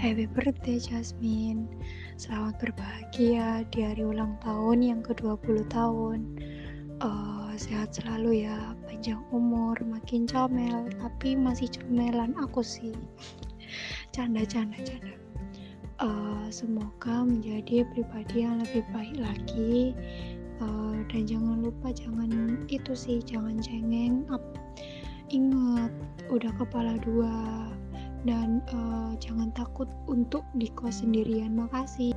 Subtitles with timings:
[0.00, 1.68] Happy birthday Jasmine.
[2.16, 6.40] Selamat berbahagia di hari ulang tahun yang ke-20 tahun.
[7.04, 12.96] Uh, sehat selalu ya, panjang umur, makin comel, tapi masih comelan aku sih.
[14.16, 15.12] Canda, canda, canda.
[16.00, 19.92] Uh, semoga menjadi pribadi yang lebih baik lagi.
[20.64, 24.24] Uh, dan jangan lupa jangan itu sih, jangan cengeng.
[25.28, 25.92] Ingat,
[26.32, 27.68] udah kepala dua
[28.24, 31.56] dan uh, jangan takut untuk di kos sendirian.
[31.56, 32.12] Makasih.